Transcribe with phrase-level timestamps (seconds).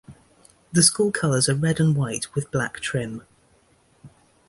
[0.71, 3.21] The school colors are red and white with black trim.